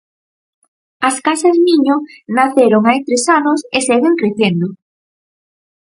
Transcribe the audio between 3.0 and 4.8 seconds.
tres anos e seguen crecendo.